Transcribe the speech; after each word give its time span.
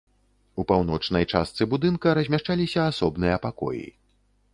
У 0.61 0.63
паўночнай 0.69 1.27
частцы 1.35 1.67
будынка 1.73 2.07
размяшчаліся 2.19 2.87
асобныя 2.93 3.35
пакоі. 3.45 3.85